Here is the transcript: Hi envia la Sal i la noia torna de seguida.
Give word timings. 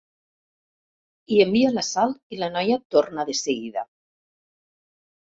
Hi 1.31 1.37
envia 1.43 1.73
la 1.75 1.83
Sal 1.87 2.15
i 2.37 2.39
la 2.45 2.49
noia 2.55 2.79
torna 2.97 3.27
de 3.29 3.37
seguida. 3.41 3.85